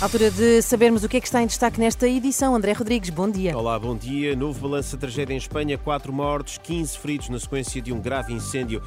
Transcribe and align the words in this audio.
Altura 0.00 0.28
de 0.30 0.60
sabermos 0.60 1.04
o 1.04 1.08
que 1.08 1.16
é 1.16 1.20
que 1.20 1.26
está 1.26 1.40
em 1.40 1.46
destaque 1.46 1.78
nesta 1.78 2.06
edição. 2.06 2.54
André 2.54 2.72
Rodrigues, 2.72 3.10
bom 3.10 3.30
dia. 3.30 3.56
Olá, 3.56 3.78
bom 3.78 3.96
dia. 3.96 4.34
Novo 4.34 4.68
balanço 4.68 4.96
da 4.96 5.00
tragédia 5.00 5.32
em 5.32 5.36
Espanha: 5.36 5.78
4 5.78 6.12
mortos, 6.12 6.58
15 6.58 6.98
feridos 6.98 7.28
na 7.28 7.38
sequência 7.38 7.80
de 7.80 7.92
um 7.92 8.00
grave 8.00 8.32
incêndio 8.32 8.82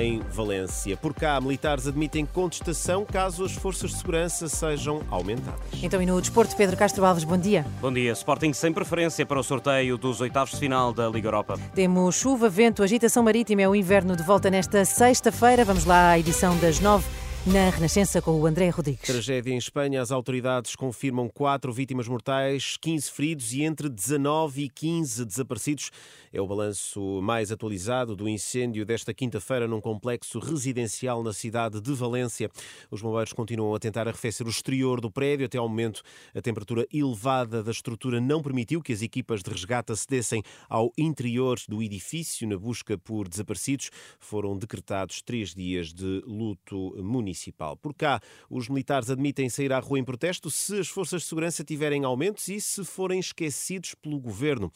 em 0.00 0.20
Valência. 0.32 0.96
Por 0.96 1.14
cá, 1.14 1.38
militares 1.40 1.86
admitem 1.86 2.24
contestação 2.26 3.04
caso 3.04 3.44
as 3.44 3.52
forças 3.52 3.90
de 3.90 3.98
segurança 3.98 4.48
sejam 4.48 5.02
aumentadas. 5.10 5.60
Então, 5.82 6.00
e 6.00 6.06
no 6.06 6.18
desporto, 6.20 6.56
Pedro 6.56 6.76
Castro 6.76 7.04
Alves, 7.04 7.22
bom 7.22 7.36
dia. 7.36 7.64
Bom 7.80 7.92
dia. 7.92 8.12
Sporting 8.12 8.54
sem 8.54 8.72
preferência 8.72 9.26
para 9.26 9.38
o 9.38 9.44
sorteio 9.44 9.98
dos 9.98 10.22
oitavos 10.22 10.52
de 10.52 10.58
final 10.58 10.92
da 10.92 11.06
Liga 11.08 11.28
Europa. 11.28 11.60
Temos 11.74 12.14
chuva, 12.14 12.48
vento, 12.48 12.82
agitação 12.82 13.22
marítima. 13.22 13.62
É 13.62 13.68
o 13.68 13.74
inverno 13.76 14.16
de 14.16 14.22
volta 14.22 14.50
nesta 14.50 14.84
sexta-feira. 14.86 15.66
Vamos 15.66 15.84
lá 15.84 16.12
à 16.12 16.18
edição 16.18 16.56
das 16.58 16.80
nove 16.80 17.04
na 17.46 17.70
Renascença 17.70 18.20
com 18.20 18.32
o 18.32 18.44
André 18.44 18.68
Rodrigues. 18.70 19.06
Tragédia 19.06 19.52
em 19.52 19.56
Espanha. 19.56 20.02
As 20.02 20.10
autoridades 20.10 20.74
confirmam 20.74 21.28
quatro 21.28 21.72
vítimas 21.72 22.08
mortais, 22.08 22.76
15 22.80 23.10
feridos 23.10 23.52
e 23.52 23.62
entre 23.62 23.88
19 23.88 24.64
e 24.64 24.68
15 24.68 25.24
desaparecidos. 25.24 25.92
É 26.32 26.40
o 26.40 26.46
balanço 26.46 27.20
mais 27.22 27.52
atualizado 27.52 28.16
do 28.16 28.28
incêndio 28.28 28.84
desta 28.84 29.14
quinta-feira 29.14 29.68
num 29.68 29.80
complexo 29.80 30.40
residencial 30.40 31.22
na 31.22 31.32
cidade 31.32 31.80
de 31.80 31.92
Valência. 31.94 32.50
Os 32.90 33.00
bombeiros 33.00 33.32
continuam 33.32 33.74
a 33.76 33.78
tentar 33.78 34.08
arrefecer 34.08 34.44
o 34.44 34.50
exterior 34.50 35.00
do 35.00 35.10
prédio. 35.10 35.46
Até 35.46 35.56
ao 35.56 35.68
momento, 35.68 36.02
a 36.34 36.42
temperatura 36.42 36.84
elevada 36.92 37.62
da 37.62 37.70
estrutura 37.70 38.20
não 38.20 38.42
permitiu 38.42 38.82
que 38.82 38.92
as 38.92 39.02
equipas 39.02 39.42
de 39.44 39.50
resgate 39.50 39.92
acedessem 39.92 40.42
ao 40.68 40.92
interior 40.98 41.58
do 41.68 41.80
edifício 41.80 42.48
na 42.48 42.58
busca 42.58 42.98
por 42.98 43.28
desaparecidos. 43.28 43.90
Foram 44.18 44.58
decretados 44.58 45.22
três 45.22 45.54
dias 45.54 45.94
de 45.94 46.24
luto 46.26 46.92
municipal 47.00 47.35
municipal. 47.36 47.76
Por 47.76 47.94
cá, 47.94 48.20
os 48.48 48.68
militares 48.68 49.10
admitem 49.10 49.48
sair 49.48 49.72
à 49.72 49.78
rua 49.78 49.98
em 49.98 50.04
protesto 50.04 50.50
se 50.50 50.78
as 50.78 50.88
forças 50.88 51.22
de 51.22 51.28
segurança 51.28 51.62
tiverem 51.62 52.04
aumentos 52.04 52.48
e 52.48 52.60
se 52.60 52.82
forem 52.84 53.20
esquecidos 53.20 53.94
pelo 53.94 54.18
governo. 54.18 54.72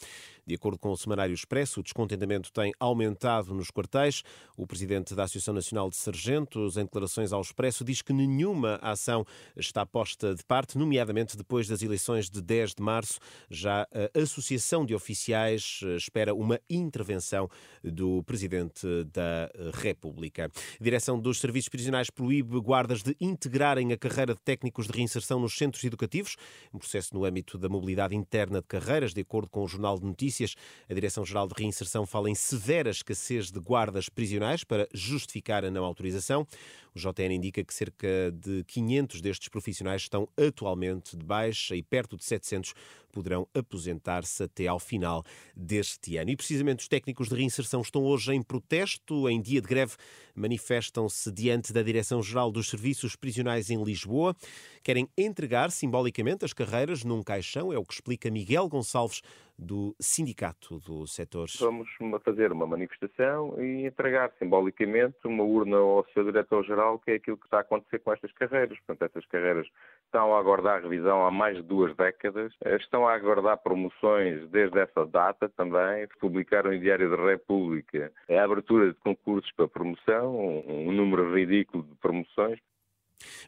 De 0.47 0.55
acordo 0.57 0.79
com 0.79 0.91
o 0.91 0.97
Semanário 0.97 1.33
Expresso, 1.33 1.79
o 1.79 1.83
descontentamento 1.83 2.53
tem 2.53 2.73
aumentado 2.81 3.55
nos 3.55 3.71
quartéis. 3.71 4.25
O 4.57 4.67
presidente 4.67 5.15
da 5.15 5.23
Associação 5.23 5.55
Nacional 5.55 5.89
de 5.89 5.97
Sargentos, 5.97 6.77
em 6.77 6.83
declarações 6.83 7.33
ao 7.33 7.41
Expresso, 7.41 7.85
diz 7.85 8.03
que 8.03 8.13
nenhuma 8.13 8.77
ação 8.83 9.25
está 9.57 9.87
posta 9.87 10.35
de 10.35 10.43
parte, 10.45 10.77
nomeadamente 10.77 11.37
depois 11.37 11.69
das 11.69 11.83
eleições 11.83 12.29
de 12.29 12.43
10 12.43 12.75
de 12.75 12.83
março. 12.83 13.21
Já 13.49 13.87
a 14.15 14.21
Associação 14.21 14.85
de 14.85 14.93
Oficiais 14.93 15.83
espera 15.97 16.35
uma 16.35 16.59
intervenção 16.69 17.49
do 17.85 18.21
presidente 18.25 18.87
da 19.13 19.49
República. 19.75 20.51
A 20.81 20.83
direção 20.83 21.21
dos 21.21 21.39
Serviços 21.39 21.69
Prisionais 21.69 22.11
proíbe 22.11 22.50
guardas 22.59 23.03
de 23.03 23.17
integrarem 23.21 23.93
a 23.93 23.97
carreira 23.97 24.35
de 24.35 24.41
técnicos 24.41 24.87
de 24.87 24.93
reinserção 24.93 25.39
nos 25.39 25.57
centros 25.57 25.85
educativos, 25.85 26.37
um 26.73 26.79
processo 26.79 27.15
no 27.15 27.25
âmbito 27.25 27.59
da 27.59 27.69
mobilidade 27.69 28.17
interna 28.17 28.61
de 28.61 28.67
carreiras, 28.67 29.13
de 29.13 29.21
acordo 29.21 29.49
com 29.49 29.63
o 29.63 29.69
Jornal 29.69 29.99
de 29.99 30.07
Notícias. 30.07 30.55
A 30.89 30.95
Direção-Geral 30.95 31.47
de 31.47 31.55
Reinserção 31.57 32.07
fala 32.07 32.31
em 32.31 32.35
severa 32.35 32.91
escassez 32.91 33.51
de 33.51 33.61
guardas 33.61 34.09
prisionais 34.09 34.65
para 34.65 34.89
justificar 34.93 35.65
a 35.65 35.71
não 35.71 35.85
autorização. 35.85 36.47
O 36.95 36.99
JN 36.99 37.35
indica 37.35 37.63
que 37.63 37.73
cerca 37.73 38.33
de 38.33 38.65
500 38.65 39.21
destes 39.21 39.49
profissionais 39.49 40.03
estão 40.03 40.29
atualmente 40.37 41.17
de 41.17 41.25
baixa 41.25 41.77
e 41.77 41.83
perto 41.83 42.17
de 42.17 42.25
700 42.25 42.75
poderão 43.11 43.47
aposentar-se 43.55 44.43
até 44.43 44.67
ao 44.67 44.79
final 44.79 45.25
deste 45.55 46.17
ano. 46.17 46.31
E 46.31 46.37
precisamente 46.37 46.81
os 46.81 46.89
técnicos 46.89 47.29
de 47.29 47.35
reinserção 47.35 47.81
estão 47.81 48.05
hoje 48.05 48.33
em 48.33 48.43
protesto, 48.43 49.29
em 49.29 49.41
dia 49.41 49.61
de 49.61 49.69
greve, 49.69 49.95
manifestam-se 50.35 51.31
diante 51.31 51.73
da 51.73 51.83
Direção-Geral 51.83 52.30
dos 52.53 52.69
Serviços 52.69 53.17
Prisionais 53.17 53.71
em 53.71 53.83
Lisboa. 53.83 54.37
Querem 54.83 55.09
entregar 55.19 55.71
simbolicamente 55.71 56.45
as 56.45 56.53
carreiras 56.53 57.05
num 57.05 57.23
caixão, 57.23 57.73
é 57.73 57.79
o 57.79 57.85
que 57.85 57.95
explica 57.95 58.31
Miguel 58.31 58.69
Gonçalves, 58.69 59.23
do 59.61 59.95
sindicato 60.01 60.79
do 60.81 61.07
setor. 61.07 61.47
Vamos 61.61 61.89
fazer 62.25 62.51
uma 62.51 62.67
manifestação 62.67 63.61
e 63.63 63.87
entregar 63.87 64.33
simbolicamente 64.39 65.17
uma 65.25 65.45
urna 65.45 65.77
ao 65.77 66.07
seu 66.15 66.25
diretor-geral, 66.25 66.99
que 66.99 67.11
é 67.11 67.15
aquilo 67.17 67.37
que 67.37 67.47
está 67.47 67.59
a 67.59 67.61
acontecer 67.61 67.99
com 67.99 68.13
estas 68.13 68.33
carreiras. 68.33 68.79
Portanto, 68.79 69.07
estas 69.07 69.27
carreiras 69.27 69.67
estão 70.07 70.35
a 70.35 70.39
aguardar 70.39 70.83
revisão 70.83 71.27
há 71.27 71.31
mais 71.31 71.57
de 71.57 71.63
duas 71.63 71.95
décadas, 71.97 72.53
estão 72.81 73.07
a 73.07 73.15
aguardar 73.15 73.59
promoções 73.59 74.49
desde 74.51 74.79
essa 74.79 75.05
data 75.07 75.49
também, 75.51 76.07
publicaram 76.19 76.73
em 76.73 76.81
Diário 76.81 77.11
da 77.11 77.23
República 77.23 78.13
a 78.29 78.43
abertura 78.43 78.93
de 78.93 78.99
concursos 79.01 79.51
para 79.53 79.69
promoção, 79.69 80.65
um 80.67 80.93
número 80.93 81.35
ridículo 81.35 81.83
de 81.83 81.95
promoções. 81.97 82.59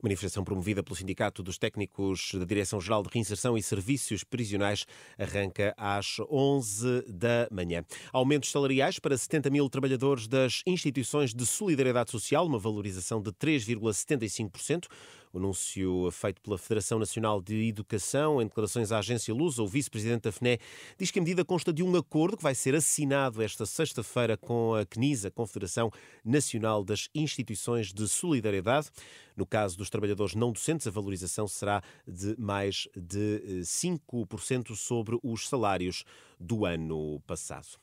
Manifestação 0.02 0.44
promovida 0.44 0.82
pelo 0.82 0.96
Sindicato 0.96 1.42
dos 1.42 1.58
Técnicos 1.58 2.32
da 2.34 2.44
Direção-Geral 2.44 3.02
de 3.02 3.08
Reinserção 3.12 3.56
e 3.56 3.62
Serviços 3.62 4.24
Prisionais 4.24 4.86
arranca 5.18 5.74
às 5.76 6.16
11 6.30 7.04
da 7.08 7.48
manhã. 7.50 7.84
Aumentos 8.12 8.50
salariais 8.50 8.98
para 8.98 9.16
70 9.16 9.50
mil 9.50 9.68
trabalhadores 9.68 10.26
das 10.26 10.62
instituições 10.66 11.34
de 11.34 11.46
solidariedade 11.46 12.10
social, 12.10 12.46
uma 12.46 12.58
valorização 12.58 13.20
de 13.20 13.30
3,75%. 13.32 14.86
O 15.32 15.38
anúncio 15.38 16.10
feito 16.10 16.42
pela 16.42 16.58
Federação 16.58 16.98
Nacional 16.98 17.40
de 17.40 17.66
Educação, 17.66 18.42
em 18.42 18.44
declarações 18.44 18.92
à 18.92 18.98
agência 18.98 19.32
Lusa, 19.32 19.62
o 19.62 19.66
vice-presidente 19.66 20.24
da 20.24 20.30
FNE 20.30 20.60
diz 20.98 21.10
que 21.10 21.18
a 21.18 21.22
medida 21.22 21.42
consta 21.42 21.72
de 21.72 21.82
um 21.82 21.96
acordo 21.96 22.36
que 22.36 22.42
vai 22.42 22.54
ser 22.54 22.74
assinado 22.74 23.40
esta 23.40 23.64
sexta-feira 23.64 24.36
com 24.36 24.74
a 24.74 24.84
CNIS, 24.84 25.24
a 25.24 25.30
Confederação 25.30 25.90
Nacional 26.22 26.84
das 26.84 27.08
Instituições 27.14 27.94
de 27.94 28.06
Solidariedade. 28.08 28.90
No 29.34 29.46
caso 29.46 29.78
dos 29.78 29.88
trabalhadores 29.88 30.34
não 30.34 30.52
docentes, 30.52 30.86
a 30.86 30.90
valorização 30.90 31.48
será 31.48 31.82
de 32.06 32.38
mais 32.38 32.86
de 32.94 33.62
5% 33.62 34.76
sobre 34.76 35.18
os 35.22 35.48
salários 35.48 36.04
do 36.38 36.66
ano 36.66 37.22
passado. 37.26 37.78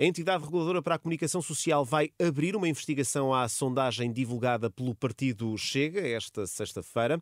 A 0.00 0.04
entidade 0.04 0.44
reguladora 0.44 0.80
para 0.80 0.94
a 0.94 0.98
comunicação 0.98 1.42
social 1.42 1.84
vai 1.84 2.12
abrir 2.24 2.54
uma 2.54 2.68
investigação 2.68 3.34
à 3.34 3.48
sondagem 3.48 4.12
divulgada 4.12 4.70
pelo 4.70 4.94
partido 4.94 5.58
Chega 5.58 6.06
esta 6.06 6.46
sexta-feira. 6.46 7.20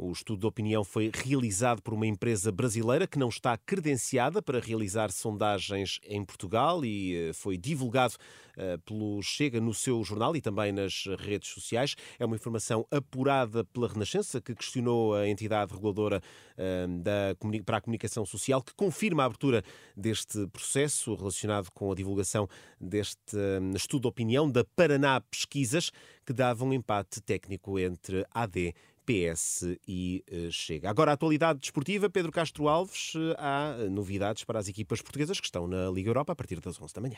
O 0.00 0.12
estudo 0.12 0.40
de 0.40 0.46
opinião 0.46 0.84
foi 0.84 1.10
realizado 1.12 1.82
por 1.82 1.92
uma 1.92 2.06
empresa 2.06 2.52
brasileira 2.52 3.04
que 3.04 3.18
não 3.18 3.28
está 3.28 3.56
credenciada 3.58 4.40
para 4.40 4.60
realizar 4.60 5.10
sondagens 5.10 5.98
em 6.04 6.24
Portugal 6.24 6.84
e 6.84 7.16
eh, 7.16 7.32
foi 7.32 7.56
divulgado 7.56 8.14
eh, 8.56 8.76
pelo 8.84 9.20
Chega 9.22 9.60
no 9.60 9.74
seu 9.74 10.04
jornal 10.04 10.36
e 10.36 10.40
também 10.40 10.70
nas 10.70 11.04
redes 11.18 11.48
sociais. 11.48 11.96
É 12.16 12.24
uma 12.24 12.36
informação 12.36 12.86
apurada 12.92 13.64
pela 13.64 13.88
Renascença, 13.88 14.40
que 14.40 14.54
questionou 14.54 15.16
a 15.16 15.28
entidade 15.28 15.74
reguladora 15.74 16.22
eh, 16.56 16.86
da, 17.00 17.36
para 17.66 17.78
a 17.78 17.80
comunicação 17.80 18.24
social, 18.24 18.62
que 18.62 18.74
confirma 18.74 19.24
a 19.24 19.26
abertura 19.26 19.64
deste 19.96 20.46
processo 20.46 21.12
relacionado 21.16 21.72
com 21.72 21.90
a 21.90 21.94
divulgação 21.96 22.48
deste 22.80 23.36
estudo 23.74 24.02
de 24.02 24.08
opinião 24.08 24.48
da 24.48 24.62
Paraná 24.62 25.20
Pesquisas, 25.20 25.90
que 26.24 26.32
dava 26.32 26.64
um 26.64 26.72
empate 26.72 27.20
técnico 27.20 27.80
entre 27.80 28.24
AD 28.30 28.72
PS 29.08 29.64
e 29.88 30.22
uh, 30.30 30.52
Chega. 30.52 30.90
Agora, 30.90 31.12
a 31.12 31.14
atualidade 31.14 31.60
desportiva, 31.60 32.10
Pedro 32.10 32.30
Castro 32.30 32.68
Alves, 32.68 33.14
uh, 33.14 33.34
há 33.38 33.74
novidades 33.90 34.44
para 34.44 34.58
as 34.58 34.68
equipas 34.68 35.00
portuguesas 35.00 35.40
que 35.40 35.46
estão 35.46 35.66
na 35.66 35.88
Liga 35.88 36.10
Europa 36.10 36.34
a 36.34 36.36
partir 36.36 36.60
das 36.60 36.78
11 36.78 36.92
da 36.92 37.00
manhã. 37.00 37.16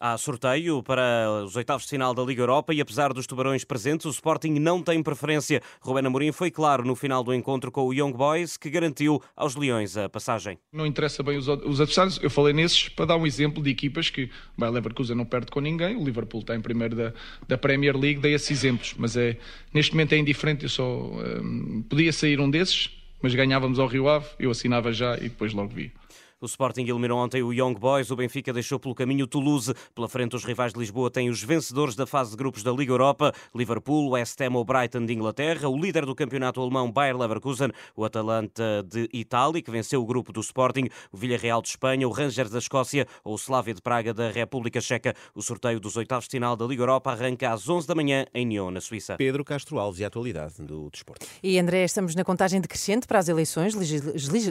Há 0.00 0.18
sorteio 0.18 0.82
para 0.82 1.44
os 1.44 1.54
oitavos 1.54 1.84
de 1.84 1.90
final 1.90 2.12
da 2.12 2.22
Liga 2.24 2.42
Europa 2.42 2.74
e 2.74 2.80
apesar 2.80 3.12
dos 3.12 3.28
tubarões 3.28 3.64
presentes, 3.64 4.06
o 4.06 4.10
Sporting 4.10 4.54
não 4.58 4.82
tem 4.82 5.00
preferência. 5.04 5.62
Rubén 5.80 6.04
Amorim 6.04 6.32
foi 6.32 6.50
claro 6.50 6.84
no 6.84 6.96
final 6.96 7.22
do 7.22 7.32
encontro 7.32 7.70
com 7.70 7.82
o 7.86 7.94
Young 7.94 8.12
Boys, 8.12 8.56
que 8.56 8.68
garantiu 8.68 9.22
aos 9.36 9.54
Leões 9.54 9.96
a 9.96 10.08
passagem. 10.08 10.58
Não 10.72 10.84
interessa 10.84 11.22
bem 11.22 11.38
os, 11.38 11.46
os 11.46 11.80
adversários, 11.80 12.18
eu 12.20 12.28
falei 12.28 12.52
nesses 12.52 12.88
para 12.88 13.06
dar 13.06 13.16
um 13.16 13.24
exemplo 13.24 13.62
de 13.62 13.70
equipas 13.70 14.10
que, 14.10 14.28
bem, 14.58 14.68
Leverkusen 14.68 15.16
não 15.16 15.24
perde 15.24 15.52
com 15.52 15.60
ninguém, 15.60 15.94
o 15.94 16.04
Liverpool 16.04 16.40
está 16.40 16.56
em 16.56 16.60
primeiro 16.60 16.96
da, 16.96 17.12
da 17.46 17.56
Premier 17.56 17.96
League, 17.96 18.20
dei 18.20 18.34
esses 18.34 18.50
exemplos, 18.50 18.94
mas 18.98 19.16
é, 19.16 19.38
neste 19.72 19.92
momento 19.92 20.12
é 20.14 20.18
indiferente, 20.18 20.64
eu 20.64 20.68
só 20.68 21.03
um, 21.04 21.82
podia 21.88 22.12
sair 22.12 22.40
um 22.40 22.50
desses, 22.50 22.90
mas 23.22 23.34
ganhávamos 23.34 23.78
ao 23.78 23.86
Rio 23.86 24.08
Ave, 24.08 24.26
eu 24.38 24.50
assinava 24.50 24.92
já 24.92 25.16
e 25.16 25.22
depois 25.22 25.52
logo 25.52 25.74
vi. 25.74 25.92
O 26.40 26.46
Sporting 26.46 26.82
eliminou 26.82 27.18
ontem 27.18 27.42
o 27.42 27.52
Young 27.52 27.74
Boys, 27.74 28.10
o 28.10 28.16
Benfica 28.16 28.52
deixou 28.52 28.78
pelo 28.78 28.94
caminho 28.94 29.24
o 29.24 29.28
Toulouse. 29.28 29.72
Pela 29.94 30.08
frente, 30.08 30.36
os 30.36 30.44
rivais 30.44 30.72
de 30.72 30.78
Lisboa 30.78 31.10
têm 31.10 31.30
os 31.30 31.42
vencedores 31.42 31.94
da 31.94 32.06
fase 32.06 32.30
de 32.32 32.36
grupos 32.36 32.62
da 32.62 32.70
Liga 32.70 32.92
Europa, 32.92 33.32
Liverpool, 33.54 34.10
West 34.10 34.40
Ham 34.40 34.54
ou 34.54 34.64
Brighton 34.64 35.06
de 35.06 35.12
Inglaterra, 35.12 35.68
o 35.68 35.78
líder 35.78 36.04
do 36.04 36.14
campeonato 36.14 36.60
alemão 36.60 36.90
Bayer 36.90 37.16
Leverkusen, 37.16 37.70
o 37.96 38.04
Atalanta 38.04 38.84
de 38.86 39.08
Itália, 39.12 39.62
que 39.62 39.70
venceu 39.70 40.02
o 40.02 40.06
grupo 40.06 40.32
do 40.32 40.40
Sporting, 40.40 40.88
o 41.10 41.16
Villarreal 41.16 41.62
de 41.62 41.68
Espanha, 41.68 42.06
o 42.06 42.10
Rangers 42.10 42.50
da 42.50 42.58
Escócia 42.58 43.06
ou 43.22 43.32
o 43.34 43.36
Slavia 43.36 43.72
de 43.74 43.80
Praga 43.80 44.12
da 44.12 44.30
República 44.30 44.80
Checa. 44.80 45.14
O 45.34 45.42
sorteio 45.42 45.80
dos 45.80 45.96
oitavos 45.96 46.26
de 46.26 46.32
final 46.32 46.56
da 46.56 46.66
Liga 46.66 46.82
Europa 46.82 47.10
arranca 47.10 47.52
às 47.52 47.68
11 47.68 47.86
da 47.86 47.94
manhã 47.94 48.26
em 48.34 48.44
Nyon, 48.44 48.70
na 48.70 48.80
Suíça. 48.80 49.16
Pedro 49.16 49.44
Castro 49.44 49.78
Alves 49.78 50.00
e 50.00 50.04
a 50.04 50.08
atualidade 50.08 50.54
do 50.58 50.90
desporto. 50.90 51.26
E 51.42 51.58
André, 51.58 51.84
estamos 51.84 52.14
na 52.14 52.24
contagem 52.24 52.60
decrescente 52.60 53.06
para 53.06 53.18
as 53.18 53.28
eleições 53.28 53.74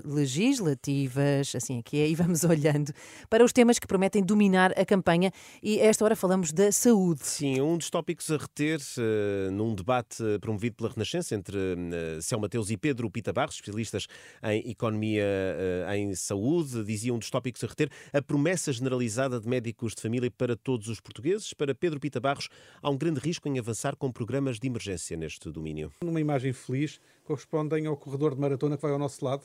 legislativas, 0.03 1.55
assim 1.55 1.82
aqui 1.83 1.99
é, 1.99 2.07
e 2.07 2.15
vamos 2.15 2.43
olhando 2.45 2.93
para 3.29 3.43
os 3.43 3.51
temas 3.51 3.77
que 3.77 3.85
prometem 3.85 4.23
dominar 4.23 4.71
a 4.79 4.85
campanha 4.85 5.31
e 5.61 5.79
a 5.79 5.85
esta 5.85 6.05
hora 6.05 6.15
falamos 6.15 6.51
da 6.51 6.71
saúde. 6.71 7.21
Sim, 7.23 7.61
um 7.61 7.77
dos 7.77 7.89
tópicos 7.89 8.31
a 8.31 8.37
reter 8.37 8.79
uh, 8.79 9.51
num 9.51 9.75
debate 9.75 10.23
promovido 10.39 10.77
pela 10.77 10.89
Renascença 10.89 11.35
entre 11.35 11.57
uh, 11.57 12.21
Céu 12.21 12.39
Mateus 12.39 12.71
e 12.71 12.77
Pedro 12.77 13.09
Pita 13.11 13.33
Barros, 13.33 13.55
especialistas 13.55 14.07
em 14.43 14.71
economia 14.71 15.25
uh, 15.25 15.93
em 15.93 16.15
saúde, 16.15 16.83
dizia 16.83 17.13
um 17.13 17.19
dos 17.19 17.29
tópicos 17.29 17.63
a 17.63 17.67
reter 17.67 17.91
a 18.13 18.21
promessa 18.21 18.71
generalizada 18.71 19.39
de 19.39 19.47
médicos 19.47 19.93
de 19.93 20.01
família 20.01 20.31
para 20.31 20.55
todos 20.55 20.87
os 20.87 21.01
portugueses. 21.01 21.53
Para 21.53 21.75
Pedro 21.75 21.99
Pita 21.99 22.19
Barros, 22.19 22.47
há 22.81 22.89
um 22.89 22.97
grande 22.97 23.19
risco 23.19 23.47
em 23.47 23.59
avançar 23.59 23.95
com 23.95 24.11
programas 24.11 24.59
de 24.59 24.67
emergência 24.67 25.17
neste 25.17 25.51
domínio. 25.51 25.91
Numa 26.03 26.21
imagem 26.21 26.53
feliz, 26.53 26.99
correspondem 27.23 27.85
ao 27.85 27.97
corredor 27.97 28.33
de 28.33 28.41
maratona 28.41 28.77
que 28.77 28.81
vai 28.81 28.91
ao 28.91 28.99
nosso 28.99 29.23
lado 29.23 29.43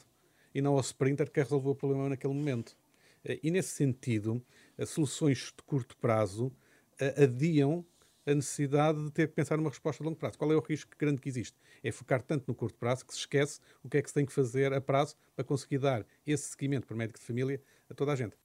e 0.54 0.60
não 0.60 0.74
ao 0.74 0.80
sprinter 0.80 1.26
que 1.26 1.34
quer 1.34 1.44
resolver 1.44 1.70
o 1.70 1.74
problema 1.74 2.08
naquele 2.08 2.34
momento. 2.34 2.76
Eh, 3.24 3.40
e 3.42 3.50
nesse 3.50 3.70
sentido, 3.70 4.42
as 4.76 4.90
soluções 4.90 5.52
de 5.56 5.62
curto 5.64 5.96
prazo 5.96 6.52
eh, 7.00 7.24
adiam 7.24 7.84
a 8.26 8.34
necessidade 8.34 9.02
de 9.02 9.10
ter 9.10 9.28
que 9.28 9.34
pensar 9.34 9.56
numa 9.56 9.70
resposta 9.70 10.02
a 10.02 10.04
longo 10.04 10.16
prazo. 10.16 10.36
Qual 10.36 10.52
é 10.52 10.56
o 10.56 10.60
risco 10.60 10.90
grande 10.98 11.20
que 11.20 11.28
existe? 11.28 11.56
É 11.82 11.90
focar 11.90 12.22
tanto 12.22 12.44
no 12.46 12.54
curto 12.54 12.76
prazo 12.78 13.06
que 13.06 13.12
se 13.14 13.20
esquece 13.20 13.60
o 13.82 13.88
que 13.88 13.96
é 13.96 14.02
que 14.02 14.08
se 14.08 14.14
tem 14.14 14.26
que 14.26 14.32
fazer 14.32 14.72
a 14.74 14.80
prazo 14.80 15.16
para 15.34 15.44
conseguir 15.44 15.78
dar 15.78 16.04
esse 16.26 16.50
seguimento 16.50 16.86
para 16.86 16.96
médico 16.96 17.18
de 17.18 17.24
família 17.24 17.62
a 17.88 17.94
toda 17.94 18.12
a 18.12 18.16
gente. 18.16 18.36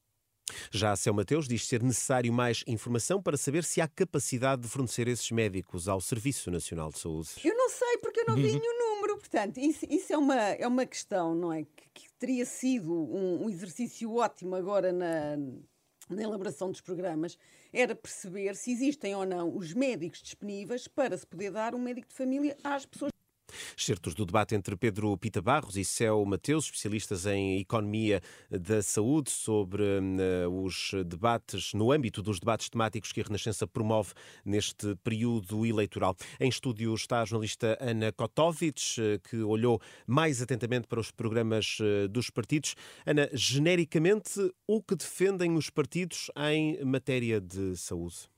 Já 0.72 0.92
a 0.92 0.96
Céu 0.96 1.14
Mateus 1.14 1.48
diz 1.48 1.66
ser 1.66 1.82
necessário 1.82 2.32
mais 2.32 2.64
informação 2.68 3.22
para 3.22 3.38
saber 3.38 3.64
se 3.64 3.82
há 3.82 3.88
capacidade 3.88 4.62
de 4.62 4.68
fornecer 4.68 5.08
esses 5.08 5.30
médicos 5.32 5.88
ao 5.88 6.00
Serviço 6.00 6.52
Nacional 6.52 6.90
de 6.90 7.00
Saúde. 7.00 7.30
Eu 7.44 7.56
não 7.56 7.70
sei, 7.70 7.98
porque 7.98 8.22
eu 8.22 8.26
não 8.26 8.36
vi 8.36 8.52
nenhum 8.60 8.78
número. 9.13 9.18
Portanto, 9.18 9.57
isso, 9.57 9.86
isso, 9.89 10.13
é, 10.13 10.18
uma, 10.18 10.36
é 10.36 10.68
uma 10.68 10.86
questão, 10.86 11.36
não 11.36 11.54
é? 11.54 11.63
Que, 11.63 11.88
que 11.94 12.13
teria 12.19 12.45
sido 12.45 12.94
um, 12.94 13.45
um, 13.45 13.50
exercício 13.50 14.13
ótimo 14.15 14.56
agora 14.56 14.92
na, 14.92 15.38
na 16.10 16.24
elaboração 16.24 16.71
dos 16.71 16.81
programas, 16.81 17.38
era 17.71 17.95
perceber 17.95 18.56
se 18.56 18.71
existem 18.71 19.15
ou 19.15 19.25
não 19.25 19.56
os 19.56 19.74
médicos 19.74 20.21
disponíveis 20.21 20.88
para 20.88 21.18
se 21.18 21.25
poder 21.25 21.51
dar 21.51 21.74
um 21.74 21.80
médico 21.80 22.07
de 22.07 22.15
família 22.15 22.57
às 22.63 22.86
pessoas 22.86 23.12
Certos 23.75 24.14
do 24.14 24.25
debate 24.25 24.56
entre 24.56 24.75
Pedro 24.75 25.18
Pita 25.18 25.42
Barros 25.42 25.78
e 25.78 25.84
Céu 25.84 26.24
Mateus, 26.25 26.66
especialistas 26.66 27.25
em 27.25 27.60
economia 27.60 28.22
da 28.50 28.81
saúde, 28.81 29.31
sobre 29.31 29.84
uh, 29.84 30.64
os 30.64 30.92
debates, 31.06 31.74
no 31.74 31.92
âmbito 31.92 32.22
dos 32.22 32.40
debates 32.40 32.70
temáticos 32.70 33.12
que 33.12 33.22
a 33.22 33.24
Renascença 33.24 33.68
promove 33.68 34.14
neste 34.46 34.96
período 35.04 35.66
eleitoral. 35.66 36.16
Em 36.40 36.50
estúdio 36.50 36.94
está 36.94 37.22
a 37.22 37.25
jornalista 37.25 37.78
Ana 37.80 38.12
Kotovic, 38.12 38.81
uh, 39.00 39.20
que 39.30 39.38
olhou 39.38 39.81
mais 40.08 40.42
atentamente 40.42 40.88
para 40.88 41.00
os 41.00 41.12
programas 41.12 41.78
uh, 41.80 42.08
dos 42.08 42.30
partidos. 42.30 42.75
Ana, 43.06 43.30
genericamente, 43.34 44.54
o 44.68 44.81
que 44.81 44.96
defendem 44.96 45.56
os 45.56 45.70
partidos 45.70 46.30
em 46.38 46.84
matéria 46.84 47.40
de 47.40 47.75
saúde? 47.78 48.33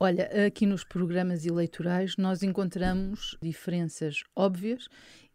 Olha, 0.00 0.46
aqui 0.46 0.64
nos 0.64 0.84
programas 0.84 1.44
eleitorais 1.44 2.16
nós 2.16 2.44
encontramos 2.44 3.36
diferenças 3.42 4.22
óbvias 4.36 4.88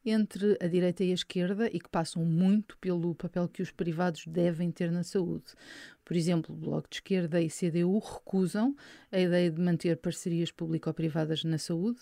entre 0.05 0.57
a 0.61 0.67
direita 0.67 1.03
e 1.03 1.11
a 1.11 1.13
esquerda 1.13 1.67
e 1.67 1.81
que 1.81 1.89
passam 1.89 2.23
muito 2.23 2.77
pelo 2.77 3.13
papel 3.13 3.49
que 3.49 3.61
os 3.61 3.71
privados 3.71 4.25
devem 4.25 4.71
ter 4.71 4.89
na 4.89 5.03
saúde. 5.03 5.43
Por 6.05 6.15
exemplo, 6.15 6.55
o 6.55 6.57
Bloco 6.57 6.87
de 6.89 6.95
Esquerda 6.95 7.41
e 7.41 7.49
CDU 7.49 7.99
recusam 7.99 8.73
a 9.11 9.19
ideia 9.19 9.51
de 9.51 9.59
manter 9.59 9.97
parcerias 9.97 10.49
público-privadas 10.49 11.43
na 11.43 11.57
saúde, 11.57 11.99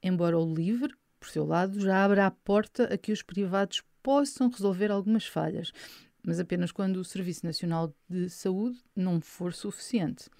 embora 0.00 0.38
o 0.38 0.54
LIVRE, 0.54 0.94
por 1.18 1.28
seu 1.28 1.44
lado, 1.44 1.80
já 1.80 2.04
abra 2.04 2.26
a 2.26 2.30
porta 2.30 2.84
a 2.84 2.96
que 2.96 3.10
os 3.10 3.20
privados 3.20 3.82
possam 4.00 4.48
resolver 4.48 4.92
algumas 4.92 5.26
falhas, 5.26 5.72
mas 6.22 6.38
apenas 6.38 6.70
quando 6.70 6.98
o 6.98 7.04
Serviço 7.04 7.44
Nacional 7.44 7.92
de 8.08 8.30
Saúde 8.30 8.78
não 8.94 9.20
for 9.20 9.52
suficiente. 9.52 10.30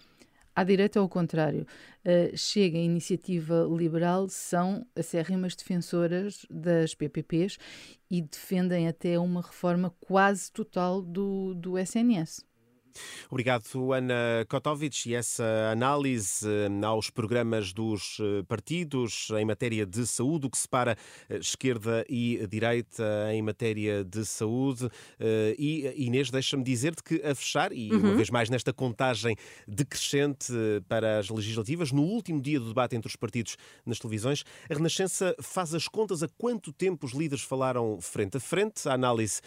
À 0.57 0.65
direita, 0.65 0.99
ao 0.99 1.07
contrário, 1.07 1.67
uh, 2.03 2.35
Chega 2.35 2.79
a 2.79 2.81
Iniciativa 2.81 3.69
Liberal 3.71 4.27
são 4.31 4.87
acérrimas 4.97 5.55
defensoras 5.55 6.47
das 6.49 6.95
PPPs 6.95 7.59
e 8.11 8.23
defendem 8.23 8.89
até 8.89 9.19
uma 9.19 9.43
reforma 9.43 9.95
quase 10.01 10.51
total 10.51 11.03
do, 11.03 11.53
do 11.53 11.79
SNS. 11.79 12.43
Obrigado, 13.31 13.93
Ana 13.93 14.45
Kotovic. 14.49 15.07
E 15.07 15.15
essa 15.15 15.45
análise 15.71 16.47
eh, 16.47 16.87
aos 16.87 17.11
programas 17.11 17.73
dos 17.73 18.19
eh, 18.21 18.43
partidos 18.49 19.29
em 19.39 19.45
matéria 19.45 19.85
de 19.85 20.07
saúde, 20.07 20.47
o 20.47 20.51
que 20.51 20.59
separa 20.59 20.97
eh, 21.29 21.39
esquerda 21.39 22.05
e 22.09 22.47
direita 22.49 23.05
em 23.33 23.43
matéria 23.43 24.05
de 24.05 24.25
saúde. 24.25 24.89
E 25.59 25.93
Inês, 25.97 26.31
deixa-me 26.31 26.63
dizer-te 26.63 27.03
que 27.03 27.23
a 27.23 27.35
fechar, 27.35 27.73
e 27.73 27.93
uma 27.93 28.11
uhum. 28.11 28.17
vez 28.17 28.31
mais 28.31 28.49
nesta 28.51 28.73
contagem 28.73 29.37
decrescente 29.67 30.53
para 30.89 31.19
as 31.19 31.29
legislativas, 31.29 31.93
no 31.93 32.03
último 32.03 32.41
dia 32.41 32.61
do 32.61 32.69
debate 32.69 32.97
entre 32.97 33.09
os 33.09 33.17
partidos 33.17 33.57
nas 33.85 33.99
televisões, 33.99 34.45
a 34.71 34.75
Renascença 34.75 35.35
faz 35.41 35.75
as 35.75 35.89
contas 35.89 36.23
a 36.23 36.29
quanto 36.29 36.73
tempo 36.73 37.07
os 37.07 37.13
líderes 37.13 37.45
falaram 37.45 38.01
frente 38.01 38.37
a 38.37 38.41
frente. 38.41 38.89
A 38.89 38.95
análise 38.95 39.41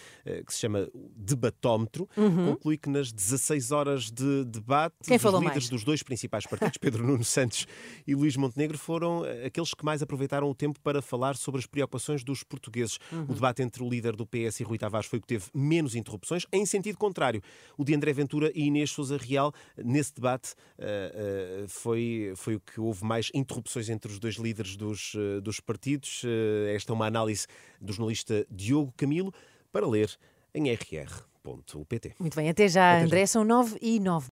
que 0.46 0.54
se 0.54 0.60
chama 0.60 0.88
debatómetro 1.16 2.08
uhum. 2.18 2.54
conclui 2.54 2.78
que 2.78 2.90
nas 2.90 3.12
17 3.12 3.39
16 3.40 3.72
horas 3.72 4.12
de 4.12 4.44
debate, 4.46 4.96
Quem 5.04 5.18
os 5.18 5.24
líderes 5.24 5.44
mais? 5.44 5.70
dos 5.70 5.84
dois 5.84 6.04
principais 6.04 6.46
partidos, 6.46 6.78
Pedro 6.78 7.06
Nuno 7.08 7.24
Santos 7.24 7.66
e 8.06 8.14
Luís 8.14 8.36
Montenegro, 8.36 8.78
foram 8.78 9.26
eh, 9.26 9.46
aqueles 9.48 9.74
que 9.74 9.84
mais 9.84 10.02
aproveitaram 10.02 10.50
o 10.50 10.56
tempo 10.56 10.80
para 10.82 11.02
falar 11.02 11.36
sobre 11.36 11.60
as 11.60 11.66
preocupações 11.66 12.24
dos 12.24 12.44
portugueses. 12.44 13.00
Uhum. 13.12 13.24
O 13.24 13.34
debate 13.34 13.62
entre 13.62 13.82
o 13.82 13.90
líder 13.90 14.16
do 14.16 14.26
PS 14.26 14.60
e 14.60 14.64
Rui 14.64 14.78
Tavares 14.78 15.08
foi 15.08 15.20
o 15.20 15.22
que 15.22 15.28
teve 15.28 15.46
menos 15.54 15.96
interrupções, 15.96 16.46
em 16.52 16.66
sentido 16.66 16.98
contrário. 16.98 17.42
O 17.78 17.84
de 17.84 17.96
André 17.96 18.14
Ventura 18.14 18.52
e 18.54 18.66
Inês 18.66 18.92
Souza 18.92 19.18
Real, 19.18 19.54
nesse 19.78 20.14
debate, 20.14 20.54
uh, 20.78 21.64
uh, 21.64 21.70
foi, 21.70 22.34
foi 22.36 22.56
o 22.56 22.60
que 22.60 22.80
houve 22.80 23.04
mais 23.06 23.32
interrupções 23.34 23.90
entre 23.90 24.12
os 24.12 24.20
dois 24.20 24.36
líderes 24.36 24.76
dos, 24.76 25.14
uh, 25.16 25.42
dos 25.42 25.60
partidos. 25.60 26.24
esta 26.74 26.92
é 26.92 26.96
uma 26.96 27.06
análise 27.06 27.48
do 27.80 27.94
jornalista 27.94 28.46
Diogo 28.50 28.94
Camilo, 28.98 29.34
para 29.72 29.88
ler 29.88 30.18
em 30.54 30.70
RR. 30.70 31.29
Muito 32.20 32.36
bem, 32.36 32.50
até 32.50 32.68
já, 32.68 32.98
até 32.98 33.06
André. 33.06 33.20
Já. 33.22 33.28
São 33.28 33.44
nove 33.44 33.78
e 33.82 34.00
nove. 34.00 34.28